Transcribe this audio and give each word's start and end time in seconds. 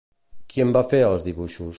Qui 0.53 0.63
en 0.65 0.73
va 0.77 0.81
fer 0.93 1.01
els 1.11 1.25
dibuixos? 1.29 1.69